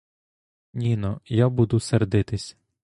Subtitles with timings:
[0.73, 2.57] Ніно, я буду сердитись.